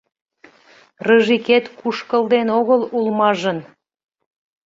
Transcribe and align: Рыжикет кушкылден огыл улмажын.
Рыжикет 1.05 1.65
кушкылден 1.79 2.47
огыл 2.59 2.81
улмажын. 2.97 3.57